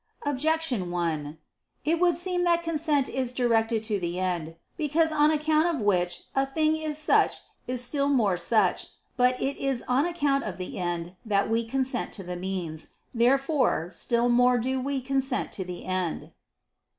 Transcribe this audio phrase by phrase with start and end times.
[0.23, 1.37] Objection 1:
[1.85, 4.55] It would seem that consent is directed to the end.
[4.75, 7.35] Because that on account of which a thing is such
[7.67, 8.87] is still more such.
[9.15, 12.95] But it is on account of the end that we consent to the means.
[13.13, 16.31] Therefore, still more do we consent to the end.